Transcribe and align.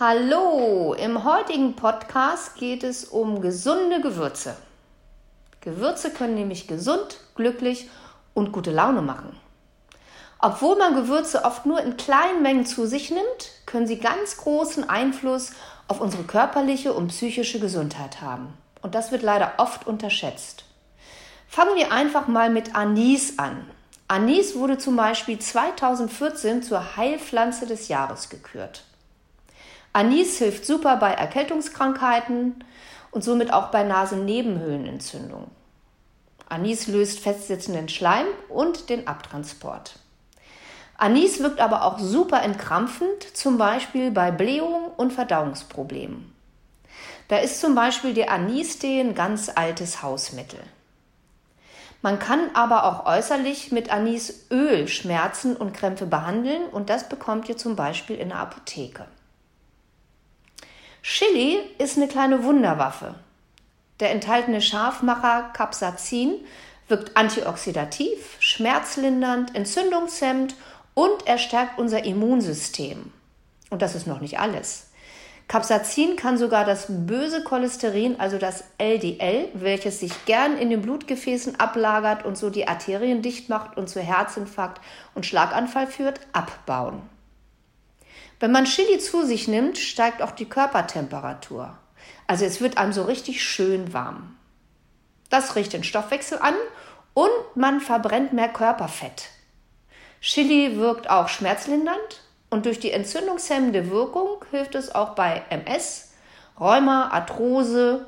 Hallo, 0.00 0.92
im 0.94 1.22
heutigen 1.22 1.76
Podcast 1.76 2.56
geht 2.56 2.82
es 2.82 3.04
um 3.04 3.40
gesunde 3.40 4.00
Gewürze. 4.00 4.56
Gewürze 5.60 6.10
können 6.10 6.34
nämlich 6.34 6.66
gesund, 6.66 7.18
glücklich 7.36 7.88
und 8.34 8.50
gute 8.50 8.72
Laune 8.72 9.02
machen. 9.02 9.38
Obwohl 10.40 10.76
man 10.76 10.96
Gewürze 10.96 11.44
oft 11.44 11.64
nur 11.64 11.80
in 11.80 11.96
kleinen 11.96 12.42
Mengen 12.42 12.66
zu 12.66 12.88
sich 12.88 13.12
nimmt, 13.12 13.52
können 13.66 13.86
sie 13.86 14.00
ganz 14.00 14.36
großen 14.38 14.90
Einfluss 14.90 15.52
auf 15.86 16.00
unsere 16.00 16.24
körperliche 16.24 16.92
und 16.92 17.06
psychische 17.08 17.60
Gesundheit 17.60 18.20
haben. 18.20 18.52
Und 18.82 18.96
das 18.96 19.12
wird 19.12 19.22
leider 19.22 19.52
oft 19.58 19.86
unterschätzt. 19.86 20.64
Fangen 21.46 21.76
wir 21.76 21.92
einfach 21.92 22.26
mal 22.26 22.50
mit 22.50 22.74
Anis 22.74 23.38
an. 23.38 23.64
Anis 24.08 24.56
wurde 24.56 24.76
zum 24.76 24.96
Beispiel 24.96 25.38
2014 25.38 26.64
zur 26.64 26.96
Heilpflanze 26.96 27.66
des 27.66 27.86
Jahres 27.86 28.28
gekürt. 28.28 28.82
Anis 29.96 30.38
hilft 30.38 30.66
super 30.66 30.96
bei 30.96 31.12
Erkältungskrankheiten 31.12 32.64
und 33.12 33.22
somit 33.22 33.52
auch 33.52 33.68
bei 33.68 33.84
Nasennebenhöhlenentzündung. 33.84 35.52
Anis 36.48 36.88
löst 36.88 37.20
festsitzenden 37.20 37.88
Schleim 37.88 38.26
und 38.48 38.90
den 38.90 39.06
Abtransport. 39.06 40.00
Anis 40.98 41.40
wirkt 41.40 41.60
aber 41.60 41.84
auch 41.84 42.00
super 42.00 42.42
entkrampfend, 42.42 43.36
zum 43.36 43.56
Beispiel 43.56 44.10
bei 44.10 44.32
Blähungen 44.32 44.90
und 44.96 45.12
Verdauungsproblemen. 45.12 46.34
Da 47.28 47.36
ist 47.36 47.60
zum 47.60 47.76
Beispiel 47.76 48.14
der 48.14 48.32
Anistee 48.32 48.98
ein 48.98 49.14
ganz 49.14 49.48
altes 49.54 50.02
Hausmittel. 50.02 50.58
Man 52.02 52.18
kann 52.18 52.50
aber 52.54 52.84
auch 52.84 53.06
äußerlich 53.06 53.70
mit 53.70 53.92
Anisöl 53.92 54.88
Schmerzen 54.88 55.56
und 55.56 55.72
Krämpfe 55.72 56.06
behandeln 56.06 56.64
und 56.66 56.90
das 56.90 57.08
bekommt 57.08 57.48
ihr 57.48 57.56
zum 57.56 57.76
Beispiel 57.76 58.16
in 58.16 58.30
der 58.30 58.38
Apotheke. 58.38 59.06
Chili 61.06 61.58
ist 61.76 61.98
eine 61.98 62.08
kleine 62.08 62.44
Wunderwaffe. 62.44 63.14
Der 64.00 64.10
enthaltene 64.10 64.62
Scharfmacher 64.62 65.50
Capsaicin 65.52 66.36
wirkt 66.88 67.14
antioxidativ, 67.14 68.38
schmerzlindernd, 68.38 69.54
entzündungshemmend 69.54 70.56
und 70.94 71.26
er 71.26 71.36
stärkt 71.36 71.78
unser 71.78 72.06
Immunsystem. 72.06 73.12
Und 73.68 73.82
das 73.82 73.94
ist 73.94 74.06
noch 74.06 74.22
nicht 74.22 74.38
alles. 74.38 74.86
Capsaicin 75.46 76.16
kann 76.16 76.38
sogar 76.38 76.64
das 76.64 76.86
böse 76.88 77.44
Cholesterin, 77.44 78.18
also 78.18 78.38
das 78.38 78.64
LDL, 78.78 79.48
welches 79.52 80.00
sich 80.00 80.24
gern 80.24 80.56
in 80.56 80.70
den 80.70 80.80
Blutgefäßen 80.80 81.60
ablagert 81.60 82.24
und 82.24 82.38
so 82.38 82.48
die 82.48 82.66
Arterien 82.66 83.20
dicht 83.20 83.50
macht 83.50 83.76
und 83.76 83.90
zu 83.90 84.00
Herzinfarkt 84.00 84.80
und 85.14 85.26
Schlaganfall 85.26 85.86
führt, 85.86 86.20
abbauen. 86.32 87.02
Wenn 88.40 88.52
man 88.52 88.64
Chili 88.64 88.98
zu 88.98 89.24
sich 89.24 89.48
nimmt, 89.48 89.78
steigt 89.78 90.22
auch 90.22 90.32
die 90.32 90.48
Körpertemperatur. 90.48 91.78
Also 92.26 92.44
es 92.44 92.60
wird 92.60 92.78
einem 92.78 92.92
so 92.92 93.02
richtig 93.02 93.42
schön 93.42 93.92
warm. 93.92 94.36
Das 95.30 95.56
riecht 95.56 95.72
den 95.72 95.84
Stoffwechsel 95.84 96.38
an 96.38 96.54
und 97.14 97.30
man 97.54 97.80
verbrennt 97.80 98.32
mehr 98.32 98.48
Körperfett. 98.48 99.30
Chili 100.20 100.76
wirkt 100.76 101.10
auch 101.10 101.28
schmerzlindernd 101.28 102.22
und 102.50 102.66
durch 102.66 102.80
die 102.80 102.90
entzündungshemmende 102.90 103.90
Wirkung 103.90 104.44
hilft 104.50 104.74
es 104.74 104.94
auch 104.94 105.10
bei 105.10 105.42
MS, 105.50 106.12
Rheuma, 106.58 107.08
Arthrose 107.08 108.06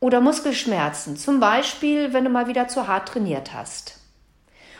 oder 0.00 0.20
Muskelschmerzen, 0.20 1.16
zum 1.16 1.40
Beispiel 1.40 2.12
wenn 2.12 2.24
du 2.24 2.30
mal 2.30 2.46
wieder 2.46 2.68
zu 2.68 2.88
hart 2.88 3.08
trainiert 3.08 3.52
hast. 3.52 3.98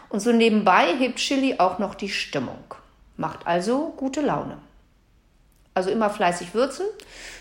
Und 0.09 0.21
so 0.21 0.33
nebenbei 0.33 0.97
hebt 0.97 1.19
Chili 1.19 1.57
auch 1.59 1.79
noch 1.79 1.95
die 1.95 2.09
Stimmung, 2.09 2.75
macht 3.17 3.47
also 3.47 3.93
gute 3.97 4.21
Laune. 4.21 4.59
Also 5.81 5.93
immer 5.93 6.11
fleißig 6.11 6.53
würzen, 6.53 6.85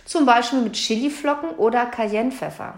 zum 0.06 0.26
Beispiel 0.26 0.62
mit 0.62 0.72
Chiliflocken 0.72 1.50
oder 1.58 1.86
Cayennepfeffer. 1.88 2.76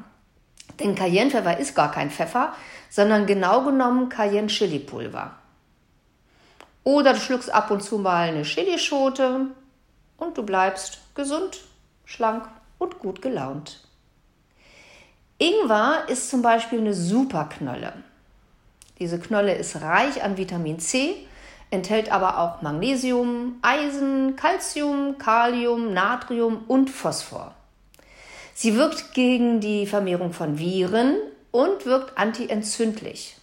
Denn 0.80 0.96
Cayennepfeffer 0.96 1.60
ist 1.60 1.76
gar 1.76 1.92
kein 1.92 2.10
Pfeffer, 2.10 2.56
sondern 2.90 3.28
genau 3.28 3.64
genommen 3.64 4.10
Cayenne-Chili-Pulver. 4.10 5.36
Oder 6.84 7.14
du 7.14 7.20
schluckst 7.20 7.54
ab 7.54 7.70
und 7.70 7.84
zu 7.84 8.00
mal 8.00 8.30
eine 8.30 8.42
Chilischote 8.42 9.50
und 10.18 10.36
du 10.36 10.42
bleibst 10.42 10.98
gesund, 11.14 11.62
schlank 12.06 12.50
und 12.80 12.98
gut 12.98 13.22
gelaunt. 13.22 13.88
Ingwer 15.38 16.06
ist 16.08 16.32
zum 16.32 16.42
Beispiel 16.42 16.80
eine 16.80 16.96
Superknolle. 16.96 17.94
Diese 18.98 19.20
Knolle 19.20 19.54
ist 19.54 19.80
reich 19.82 20.24
an 20.24 20.38
Vitamin 20.38 20.80
C 20.80 21.28
enthält 21.72 22.12
aber 22.12 22.38
auch 22.38 22.62
Magnesium, 22.62 23.56
Eisen, 23.62 24.36
Calcium, 24.36 25.18
Kalium, 25.18 25.94
Natrium 25.94 26.66
und 26.68 26.90
Phosphor. 26.90 27.56
Sie 28.54 28.76
wirkt 28.76 29.14
gegen 29.14 29.60
die 29.62 29.88
Vermehrung 29.88 30.34
von 30.34 30.60
Viren 30.60 31.16
und 31.50 31.86
wirkt 31.86 32.18
antientzündlich. 32.18 33.38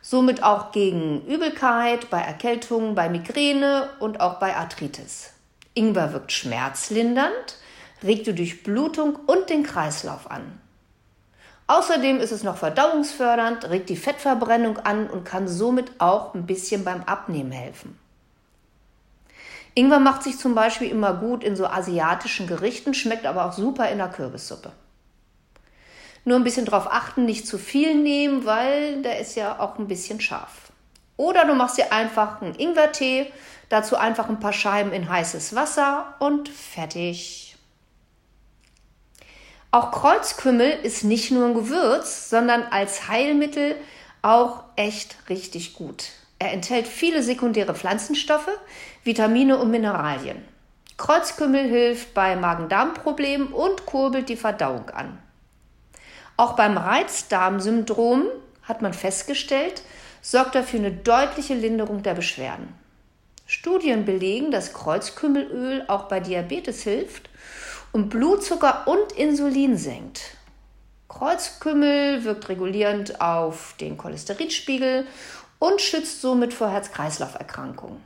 Somit 0.00 0.44
auch 0.44 0.70
gegen 0.70 1.26
Übelkeit, 1.26 2.10
bei 2.10 2.20
Erkältungen, 2.20 2.94
bei 2.94 3.08
Migräne 3.08 3.88
und 3.98 4.20
auch 4.20 4.34
bei 4.38 4.54
Arthritis. 4.54 5.32
Ingwer 5.74 6.12
wirkt 6.12 6.30
schmerzlindernd, 6.30 7.56
regt 8.04 8.26
die 8.28 8.34
Durchblutung 8.34 9.16
und 9.26 9.50
den 9.50 9.64
Kreislauf 9.64 10.30
an. 10.30 10.60
Außerdem 11.68 12.20
ist 12.20 12.30
es 12.30 12.44
noch 12.44 12.56
verdauungsfördernd, 12.58 13.68
regt 13.70 13.88
die 13.88 13.96
Fettverbrennung 13.96 14.78
an 14.78 15.08
und 15.08 15.24
kann 15.24 15.48
somit 15.48 16.00
auch 16.00 16.34
ein 16.34 16.46
bisschen 16.46 16.84
beim 16.84 17.02
Abnehmen 17.02 17.50
helfen. 17.50 17.98
Ingwer 19.74 19.98
macht 19.98 20.22
sich 20.22 20.38
zum 20.38 20.54
Beispiel 20.54 20.90
immer 20.90 21.14
gut 21.14 21.44
in 21.44 21.56
so 21.56 21.66
asiatischen 21.66 22.46
Gerichten, 22.46 22.94
schmeckt 22.94 23.26
aber 23.26 23.44
auch 23.44 23.52
super 23.52 23.90
in 23.90 23.98
der 23.98 24.08
Kürbissuppe. 24.08 24.72
Nur 26.24 26.38
ein 26.38 26.44
bisschen 26.44 26.64
darauf 26.64 26.90
achten, 26.90 27.24
nicht 27.24 27.46
zu 27.46 27.58
viel 27.58 27.94
nehmen, 27.94 28.46
weil 28.46 29.02
der 29.02 29.20
ist 29.20 29.36
ja 29.36 29.60
auch 29.60 29.78
ein 29.78 29.86
bisschen 29.86 30.20
scharf. 30.20 30.72
Oder 31.16 31.44
du 31.44 31.54
machst 31.54 31.78
dir 31.78 31.92
einfach 31.92 32.40
einen 32.40 32.54
Ingwertee, 32.54 33.30
dazu 33.68 33.96
einfach 33.96 34.28
ein 34.28 34.40
paar 34.40 34.52
Scheiben 34.52 34.92
in 34.92 35.08
heißes 35.08 35.54
Wasser 35.54 36.14
und 36.20 36.48
fertig. 36.48 37.45
Auch 39.76 39.90
Kreuzkümmel 39.90 40.70
ist 40.84 41.04
nicht 41.04 41.30
nur 41.30 41.44
ein 41.44 41.52
Gewürz, 41.52 42.30
sondern 42.30 42.62
als 42.70 43.08
Heilmittel 43.08 43.76
auch 44.22 44.64
echt 44.74 45.16
richtig 45.28 45.74
gut. 45.74 46.12
Er 46.38 46.54
enthält 46.54 46.88
viele 46.88 47.22
sekundäre 47.22 47.74
Pflanzenstoffe, 47.74 48.48
Vitamine 49.04 49.58
und 49.58 49.70
Mineralien. 49.70 50.42
Kreuzkümmel 50.96 51.68
hilft 51.68 52.14
bei 52.14 52.36
Magen-Darm-Problemen 52.36 53.48
und 53.48 53.84
kurbelt 53.84 54.30
die 54.30 54.36
Verdauung 54.36 54.88
an. 54.88 55.18
Auch 56.38 56.56
beim 56.56 56.78
Reizdarmsyndrom 56.78 58.22
hat 58.62 58.80
man 58.80 58.94
festgestellt, 58.94 59.82
sorgt 60.22 60.54
er 60.54 60.64
für 60.64 60.78
eine 60.78 60.92
deutliche 60.92 61.52
Linderung 61.52 62.02
der 62.02 62.14
Beschwerden. 62.14 62.72
Studien 63.46 64.06
belegen, 64.06 64.50
dass 64.50 64.72
Kreuzkümmelöl 64.72 65.84
auch 65.86 66.04
bei 66.04 66.20
Diabetes 66.20 66.82
hilft 66.82 67.28
und 67.92 68.08
Blutzucker 68.08 68.86
und 68.86 69.12
Insulin 69.12 69.76
senkt. 69.76 70.36
Kreuzkümmel 71.08 72.24
wirkt 72.24 72.48
regulierend 72.48 73.20
auf 73.20 73.74
den 73.80 73.96
Cholesterinspiegel 73.96 75.06
und 75.58 75.80
schützt 75.80 76.20
somit 76.20 76.52
vor 76.52 76.68
Herz-Kreislauf-Erkrankungen. 76.70 78.02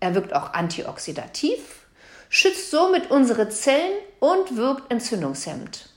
Er 0.00 0.14
wirkt 0.14 0.34
auch 0.34 0.52
antioxidativ, 0.52 1.86
schützt 2.28 2.70
somit 2.70 3.10
unsere 3.10 3.48
Zellen 3.48 3.98
und 4.20 4.56
wirkt 4.56 4.90
entzündungshemmend. 4.90 5.88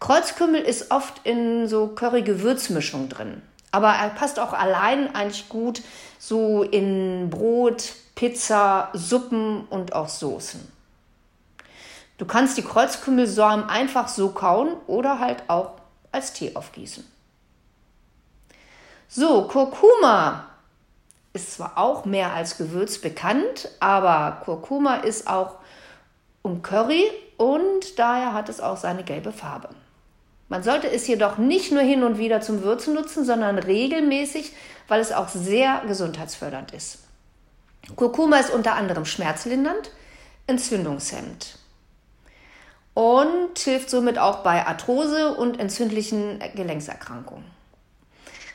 Kreuzkümmel 0.00 0.62
ist 0.62 0.90
oft 0.90 1.20
in 1.24 1.68
so 1.68 1.88
Curry-Gewürzmischung 1.88 3.08
drin, 3.08 3.42
aber 3.70 3.90
er 3.90 4.10
passt 4.10 4.40
auch 4.40 4.52
allein 4.52 5.14
eigentlich 5.14 5.48
gut 5.48 5.82
so 6.18 6.62
in 6.62 7.30
Brot, 7.30 7.92
Pizza, 8.14 8.90
Suppen 8.94 9.64
und 9.68 9.94
auch 9.94 10.08
Soßen. 10.08 10.60
Du 12.18 12.26
kannst 12.26 12.56
die 12.56 12.62
Kreuzkümmelsamen 12.62 13.68
einfach 13.68 14.08
so 14.08 14.30
kauen 14.30 14.76
oder 14.86 15.18
halt 15.18 15.44
auch 15.48 15.72
als 16.12 16.32
Tee 16.32 16.54
aufgießen. 16.54 17.04
So, 19.08 19.46
Kurkuma 19.48 20.46
ist 21.32 21.54
zwar 21.54 21.78
auch 21.78 22.04
mehr 22.04 22.32
als 22.32 22.58
Gewürz 22.58 22.98
bekannt, 22.98 23.68
aber 23.80 24.40
Kurkuma 24.44 24.96
ist 24.96 25.26
auch 25.26 25.56
um 26.42 26.62
Curry 26.62 27.04
und 27.36 27.98
daher 27.98 28.34
hat 28.34 28.48
es 28.48 28.60
auch 28.60 28.76
seine 28.76 29.04
gelbe 29.04 29.32
Farbe. 29.32 29.70
Man 30.48 30.62
sollte 30.62 30.90
es 30.90 31.06
jedoch 31.06 31.38
nicht 31.38 31.72
nur 31.72 31.82
hin 31.82 32.02
und 32.02 32.18
wieder 32.18 32.42
zum 32.42 32.62
Würzen 32.62 32.94
nutzen, 32.94 33.24
sondern 33.24 33.58
regelmäßig, 33.58 34.52
weil 34.86 35.00
es 35.00 35.12
auch 35.12 35.28
sehr 35.28 35.82
gesundheitsfördernd 35.86 36.72
ist. 36.72 36.98
Kurkuma 37.96 38.36
ist 38.38 38.50
unter 38.50 38.74
anderem 38.74 39.06
schmerzlindernd, 39.06 39.90
entzündungshemmend 40.46 41.58
und 42.94 43.58
hilft 43.58 43.90
somit 43.90 44.18
auch 44.18 44.38
bei 44.38 44.66
Arthrose 44.66 45.34
und 45.34 45.58
entzündlichen 45.58 46.42
Gelenkserkrankungen. 46.54 47.44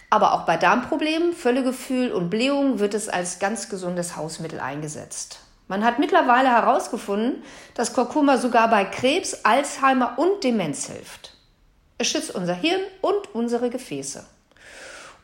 Aber 0.09 0.33
auch 0.33 0.45
bei 0.45 0.57
Darmproblemen, 0.57 1.33
Völlegefühl 1.33 2.11
und 2.11 2.29
Blähungen 2.29 2.79
wird 2.79 2.93
es 2.93 3.09
als 3.09 3.39
ganz 3.39 3.67
gesundes 3.67 4.15
Hausmittel 4.15 4.59
eingesetzt. 4.59 5.39
Man 5.67 5.83
hat 5.83 5.99
mittlerweile 5.99 6.49
herausgefunden, 6.49 7.43
dass 7.73 7.93
Kurkuma 7.93 8.37
sogar 8.37 8.69
bei 8.69 8.85
Krebs, 8.85 9.43
Alzheimer 9.43 10.17
und 10.17 10.43
Demenz 10.43 10.87
hilft. 10.87 11.33
Es 11.97 12.07
schützt 12.07 12.33
unser 12.33 12.53
Hirn 12.53 12.79
und 13.01 13.35
unsere 13.35 13.69
Gefäße. 13.69 14.25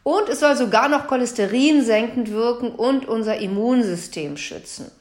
Und 0.04 0.28
es 0.28 0.42
soll 0.42 0.58
sogar 0.58 0.90
noch 0.90 1.08
Cholesterin 1.08 1.86
senkend 1.86 2.32
wirken 2.32 2.72
und 2.72 3.08
unser 3.08 3.38
Immunsystem 3.38 4.36
schützen. 4.36 4.92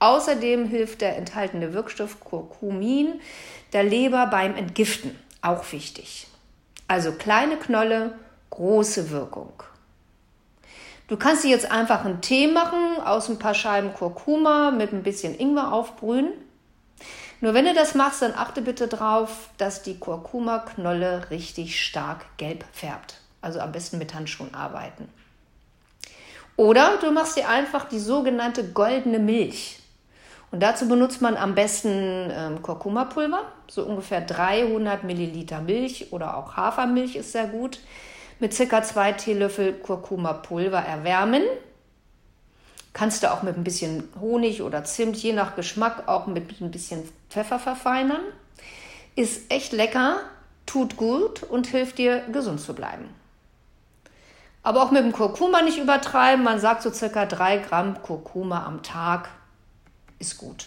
Außerdem 0.00 0.66
hilft 0.66 1.00
der 1.00 1.16
enthaltene 1.16 1.72
Wirkstoff 1.72 2.20
Curcumin 2.20 3.20
der 3.72 3.82
Leber 3.82 4.26
beim 4.26 4.54
Entgiften. 4.54 5.18
Auch 5.42 5.72
wichtig. 5.72 6.26
Also 6.86 7.12
kleine 7.12 7.56
Knolle, 7.56 8.18
große 8.50 9.10
Wirkung. 9.10 9.52
Du 11.08 11.16
kannst 11.16 11.42
dir 11.42 11.50
jetzt 11.50 11.70
einfach 11.70 12.04
einen 12.04 12.20
Tee 12.20 12.48
machen, 12.48 13.00
aus 13.02 13.28
ein 13.28 13.38
paar 13.38 13.54
Scheiben 13.54 13.94
Kurkuma 13.94 14.70
mit 14.70 14.92
ein 14.92 15.02
bisschen 15.02 15.38
Ingwer 15.38 15.72
aufbrühen. 15.72 16.32
Nur 17.40 17.54
wenn 17.54 17.64
du 17.64 17.72
das 17.72 17.94
machst, 17.94 18.20
dann 18.20 18.34
achte 18.34 18.62
bitte 18.62 18.88
darauf, 18.88 19.50
dass 19.58 19.82
die 19.82 19.98
Kurkuma-Knolle 19.98 21.30
richtig 21.30 21.82
stark 21.82 22.26
gelb 22.36 22.64
färbt. 22.72 23.20
Also 23.40 23.60
am 23.60 23.72
besten 23.72 23.98
mit 23.98 24.14
Handschuhen 24.14 24.54
arbeiten. 24.54 25.08
Oder 26.56 26.98
du 27.00 27.12
machst 27.12 27.36
dir 27.36 27.48
einfach 27.48 27.88
die 27.88 28.00
sogenannte 28.00 28.64
goldene 28.64 29.20
Milch. 29.20 29.77
Und 30.50 30.62
dazu 30.62 30.88
benutzt 30.88 31.20
man 31.20 31.36
am 31.36 31.54
besten 31.54 32.30
ähm, 32.32 32.62
Kurkuma-Pulver, 32.62 33.42
so 33.68 33.82
ungefähr 33.84 34.22
300 34.22 35.04
Milliliter 35.04 35.60
Milch 35.60 36.12
oder 36.12 36.36
auch 36.36 36.56
Hafermilch 36.56 37.16
ist 37.16 37.32
sehr 37.32 37.46
gut 37.46 37.80
mit 38.38 38.56
ca. 38.56 38.82
2 38.82 39.12
Teelöffel 39.12 39.74
Kurkuma-Pulver 39.74 40.78
erwärmen. 40.78 41.42
Kannst 42.92 43.22
du 43.22 43.30
auch 43.32 43.42
mit 43.42 43.56
ein 43.56 43.64
bisschen 43.64 44.08
Honig 44.20 44.62
oder 44.62 44.84
Zimt, 44.84 45.16
je 45.16 45.32
nach 45.32 45.54
Geschmack, 45.54 46.08
auch 46.08 46.26
mit 46.26 46.60
ein 46.60 46.70
bisschen 46.70 47.06
Pfeffer 47.28 47.58
verfeinern. 47.58 48.22
Ist 49.16 49.52
echt 49.52 49.72
lecker, 49.72 50.20
tut 50.64 50.96
gut 50.96 51.42
und 51.42 51.66
hilft 51.66 51.98
dir, 51.98 52.20
gesund 52.32 52.60
zu 52.60 52.74
bleiben. 52.74 53.08
Aber 54.62 54.82
auch 54.82 54.90
mit 54.90 55.02
dem 55.02 55.12
Kurkuma 55.12 55.62
nicht 55.62 55.78
übertreiben. 55.78 56.44
Man 56.44 56.58
sagt 56.58 56.82
so 56.82 56.90
circa 56.90 57.26
3 57.26 57.58
Gramm 57.58 58.02
Kurkuma 58.02 58.64
am 58.64 58.82
Tag 58.82 59.28
ist 60.18 60.38
gut. 60.38 60.66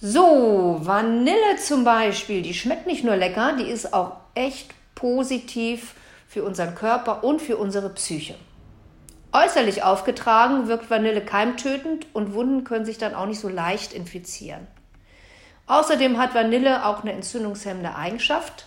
So, 0.00 0.78
Vanille 0.80 1.56
zum 1.64 1.84
Beispiel, 1.84 2.42
die 2.42 2.54
schmeckt 2.54 2.86
nicht 2.86 3.04
nur 3.04 3.16
lecker, 3.16 3.56
die 3.56 3.70
ist 3.70 3.94
auch 3.94 4.16
echt 4.34 4.70
positiv 4.94 5.94
für 6.26 6.42
unseren 6.42 6.74
Körper 6.74 7.22
und 7.22 7.40
für 7.40 7.56
unsere 7.56 7.90
Psyche. 7.90 8.34
Äußerlich 9.32 9.82
aufgetragen 9.82 10.68
wirkt 10.68 10.90
Vanille 10.90 11.20
keimtötend 11.20 12.06
und 12.12 12.34
Wunden 12.34 12.64
können 12.64 12.84
sich 12.84 12.98
dann 12.98 13.14
auch 13.14 13.26
nicht 13.26 13.40
so 13.40 13.48
leicht 13.48 13.92
infizieren. 13.92 14.66
Außerdem 15.66 16.18
hat 16.18 16.34
Vanille 16.34 16.84
auch 16.84 17.02
eine 17.02 17.12
entzündungshemmende 17.12 17.94
Eigenschaft. 17.94 18.66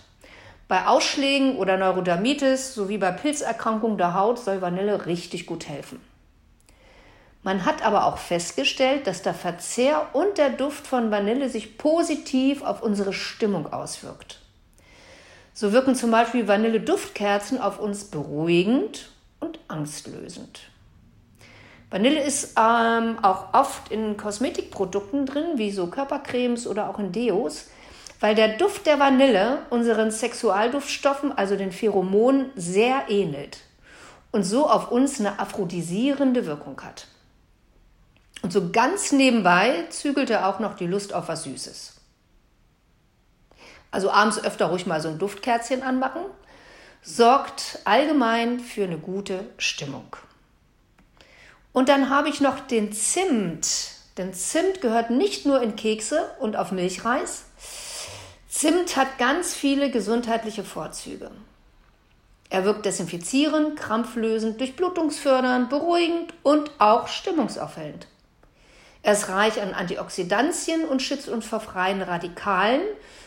Bei 0.68 0.88
Ausschlägen 0.88 1.58
oder 1.58 1.78
Neurodermitis 1.78 2.74
sowie 2.74 2.98
bei 2.98 3.12
Pilzerkrankungen 3.12 3.98
der 3.98 4.14
Haut 4.16 4.40
soll 4.40 4.62
Vanille 4.62 5.06
richtig 5.06 5.46
gut 5.46 5.68
helfen. 5.68 6.00
Man 7.46 7.64
hat 7.64 7.86
aber 7.86 8.06
auch 8.06 8.18
festgestellt, 8.18 9.06
dass 9.06 9.22
der 9.22 9.36
Verzehr 9.36 10.08
und 10.14 10.40
der 10.40 10.50
Duft 10.50 10.88
von 10.88 11.12
Vanille 11.12 11.48
sich 11.48 11.78
positiv 11.78 12.64
auf 12.64 12.82
unsere 12.82 13.14
Stimmung 13.14 13.72
auswirkt. 13.72 14.40
So 15.54 15.72
wirken 15.72 15.94
zum 15.94 16.10
Beispiel 16.10 16.48
Vanille-Duftkerzen 16.48 17.62
auf 17.62 17.80
uns 17.80 18.06
beruhigend 18.06 19.12
und 19.42 19.60
angstlösend. 19.68 20.62
Vanille 21.92 22.20
ist 22.20 22.56
ähm, 22.60 23.20
auch 23.22 23.54
oft 23.54 23.92
in 23.92 24.18
Kosmetikprodukten 24.18 25.28
drin, 25.28 25.46
wie 25.58 25.70
so 25.70 25.86
Körpercremes 25.86 26.66
oder 26.66 26.90
auch 26.90 26.98
in 26.98 27.12
Deos, 27.12 27.68
weil 28.22 28.34
der 28.34 28.58
Duft 28.58 28.88
der 28.88 28.98
Vanille 28.98 29.60
unseren 29.70 30.10
Sexualduftstoffen, 30.10 31.32
also 31.38 31.56
den 31.56 31.72
Pheromonen, 31.72 32.50
sehr 32.56 33.04
ähnelt 33.08 33.60
und 34.32 34.46
so 34.46 34.68
auf 34.68 34.90
uns 34.90 35.20
eine 35.20 35.38
aphrodisierende 35.38 36.48
Wirkung 36.48 36.82
hat. 36.82 37.06
Und 38.46 38.52
so 38.52 38.70
ganz 38.70 39.12
nebenbei 39.12 39.86
zügelt 39.90 40.30
er 40.30 40.48
auch 40.48 40.60
noch 40.60 40.76
die 40.76 40.86
Lust 40.86 41.16
auf 41.16 41.30
was 41.30 41.46
Süßes. 41.46 41.94
Also 43.90 44.12
abends 44.12 44.38
öfter 44.38 44.68
ruhig 44.68 44.86
mal 44.86 45.02
so 45.02 45.10
ein 45.10 45.18
Duftkerzchen 45.18 45.82
anmachen, 45.82 46.22
sorgt 47.02 47.80
allgemein 47.86 48.60
für 48.60 48.84
eine 48.84 49.00
gute 49.00 49.48
Stimmung. 49.58 50.16
Und 51.74 51.90
dann 51.90 52.12
habe 52.12 52.30
ich 52.30 52.40
noch 52.40 52.60
den 52.60 52.94
Zimt. 52.94 53.68
Denn 54.20 54.32
Zimt 54.36 54.80
gehört 54.80 55.10
nicht 55.10 55.48
nur 55.48 55.64
in 55.64 55.76
Kekse 55.76 56.30
und 56.40 56.56
auf 56.56 56.72
Milchreis. 56.72 57.46
Zimt 58.48 58.96
hat 58.96 59.18
ganz 59.18 59.56
viele 59.56 59.90
gesundheitliche 59.90 60.64
Vorzüge. 60.64 61.32
Er 62.52 62.64
wirkt 62.64 62.86
desinfizierend, 62.86 63.76
krampflösend, 63.76 64.60
durchblutungsfördernd, 64.60 65.68
beruhigend 65.72 66.32
und 66.44 66.70
auch 66.78 67.08
stimmungsaufhellend. 67.08 68.06
Er 69.06 69.14
ist 69.14 69.30
reich 69.30 69.62
an 69.62 69.76
Antioxidantien 69.76 70.84
und 70.84 71.00
schützt 71.00 71.30
uns 71.30 71.46
vor 71.46 71.60
freien 71.60 72.02
Radikalen 72.02 72.82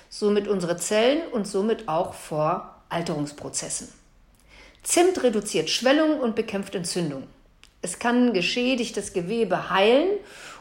somit 0.08 0.48
unsere 0.48 0.76
Zellen 0.76 1.20
und 1.30 1.46
somit 1.46 1.86
auch 1.86 2.14
vor 2.14 2.74
Alterungsprozessen. 2.88 3.86
Zimt 4.82 5.22
reduziert 5.22 5.70
Schwellung 5.70 6.18
und 6.18 6.34
bekämpft 6.34 6.74
Entzündung. 6.74 7.28
Es 7.80 8.00
kann 8.00 8.32
geschädigtes 8.32 9.12
Gewebe 9.12 9.70
heilen 9.70 10.08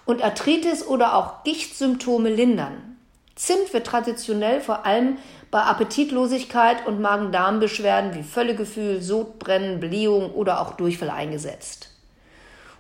und 0.06 0.24
Arthritis 0.24 0.86
oder 0.86 1.16
auch 1.16 1.44
Gichtsymptome 1.44 2.30
lindern. 2.30 3.00
Zimt 3.34 3.74
wird 3.74 3.88
traditionell 3.88 4.62
vor 4.62 4.86
allem 4.86 5.18
bei 5.50 5.64
Appetitlosigkeit 5.64 6.86
und 6.86 7.02
Magen-Darm-Beschwerden 7.02 8.14
wie 8.14 8.22
Völlegefühl, 8.22 9.02
Sodbrennen, 9.02 9.80
Blähung 9.80 10.32
oder 10.36 10.62
auch 10.62 10.74
Durchfall 10.74 11.10
eingesetzt. 11.10 11.97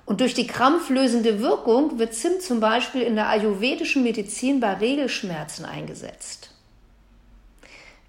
Und 0.07 0.21
durch 0.21 0.33
die 0.33 0.47
krampflösende 0.47 1.41
Wirkung 1.41 1.99
wird 1.99 2.13
Zimt 2.13 2.41
zum 2.41 2.61
Beispiel 2.61 3.01
in 3.01 3.15
der 3.15 3.27
ayurvedischen 3.27 4.03
Medizin 4.03 4.61
bei 4.61 4.75
Regelschmerzen 4.75 5.65
eingesetzt. 5.65 6.51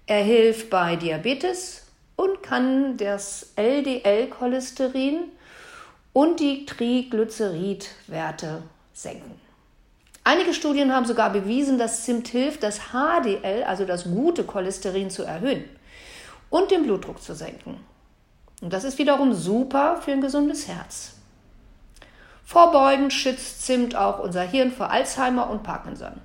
Er 0.07 0.23
hilft 0.23 0.69
bei 0.69 0.95
Diabetes 0.95 1.87
und 2.15 2.41
kann 2.41 2.95
das 2.95 3.51
LDL-Cholesterin 3.57 5.25
und 6.13 6.39
die 6.39 6.65
Triglyceridwerte 6.65 8.63
senken. 8.93 9.35
Einige 10.23 10.53
Studien 10.53 10.95
haben 10.95 11.05
sogar 11.05 11.33
bewiesen, 11.33 11.77
dass 11.77 12.05
Zimt 12.05 12.29
hilft, 12.29 12.63
das 12.63 12.79
HDL, 12.93 13.63
also 13.63 13.83
das 13.83 14.05
gute 14.05 14.45
Cholesterin, 14.45 15.09
zu 15.09 15.23
erhöhen 15.23 15.65
und 16.49 16.71
den 16.71 16.83
Blutdruck 16.83 17.21
zu 17.21 17.35
senken. 17.35 17.77
Und 18.61 18.71
das 18.71 18.85
ist 18.85 18.97
wiederum 18.99 19.33
super 19.33 20.01
für 20.01 20.13
ein 20.13 20.21
gesundes 20.21 20.69
Herz. 20.69 21.18
Vorbeugend 22.49 23.13
schützt 23.13 23.63
Zimt 23.63 23.95
auch 23.95 24.17
unser 24.17 24.41
Hirn 24.41 24.71
vor 24.71 24.89
Alzheimer 24.89 25.51
und 25.51 25.61
Parkinson. 25.61 26.19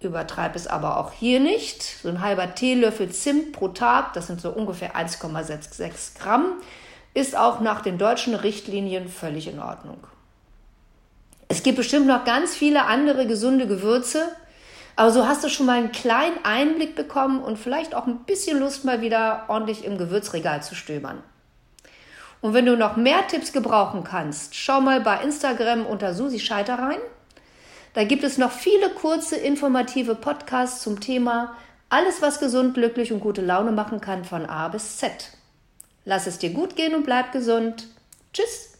Übertreib 0.00 0.54
es 0.54 0.66
aber 0.66 0.98
auch 0.98 1.12
hier 1.12 1.40
nicht. 1.40 1.82
So 1.82 2.10
ein 2.10 2.20
halber 2.20 2.54
Teelöffel 2.54 3.08
Zimt 3.08 3.52
pro 3.52 3.68
Tag, 3.68 4.12
das 4.12 4.26
sind 4.26 4.42
so 4.42 4.50
ungefähr 4.50 4.94
1,66 4.94 6.18
Gramm, 6.18 6.60
ist 7.14 7.38
auch 7.38 7.60
nach 7.60 7.80
den 7.80 7.96
deutschen 7.96 8.34
Richtlinien 8.34 9.08
völlig 9.08 9.48
in 9.48 9.60
Ordnung. 9.60 10.06
Es 11.48 11.62
gibt 11.62 11.78
bestimmt 11.78 12.06
noch 12.06 12.26
ganz 12.26 12.54
viele 12.54 12.84
andere 12.84 13.26
gesunde 13.26 13.66
Gewürze, 13.66 14.28
aber 14.94 15.10
so 15.10 15.26
hast 15.26 15.42
du 15.42 15.48
schon 15.48 15.64
mal 15.64 15.78
einen 15.78 15.92
kleinen 15.92 16.44
Einblick 16.44 16.96
bekommen 16.96 17.42
und 17.42 17.58
vielleicht 17.58 17.94
auch 17.94 18.06
ein 18.06 18.24
bisschen 18.26 18.60
Lust, 18.60 18.84
mal 18.84 19.00
wieder 19.00 19.46
ordentlich 19.48 19.86
im 19.86 19.96
Gewürzregal 19.96 20.62
zu 20.62 20.74
stöbern. 20.74 21.22
Und 22.40 22.54
wenn 22.54 22.66
du 22.66 22.76
noch 22.76 22.96
mehr 22.96 23.26
Tipps 23.26 23.52
gebrauchen 23.52 24.04
kannst, 24.04 24.54
schau 24.54 24.80
mal 24.80 25.00
bei 25.00 25.22
Instagram 25.22 25.86
unter 25.86 26.14
Susi 26.14 26.38
Scheiter 26.38 26.78
rein. 26.78 27.00
Da 27.94 28.04
gibt 28.04 28.22
es 28.22 28.38
noch 28.38 28.52
viele 28.52 28.90
kurze 28.90 29.36
informative 29.36 30.14
Podcasts 30.14 30.82
zum 30.82 31.00
Thema 31.00 31.56
alles, 31.90 32.20
was 32.20 32.38
gesund, 32.38 32.74
glücklich 32.74 33.12
und 33.12 33.20
gute 33.20 33.40
Laune 33.40 33.72
machen 33.72 34.00
kann 34.00 34.24
von 34.24 34.44
A 34.46 34.68
bis 34.68 34.98
Z. 34.98 35.30
Lass 36.04 36.26
es 36.26 36.38
dir 36.38 36.50
gut 36.50 36.76
gehen 36.76 36.94
und 36.94 37.04
bleib 37.04 37.32
gesund. 37.32 37.88
Tschüss. 38.32 38.77